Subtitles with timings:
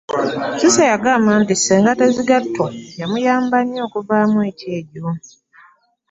[0.59, 2.65] Cissy yagamba nti Ssenga Tezigattwa
[2.99, 5.05] yamuyamba nnyo okuvaamu ekyejjo.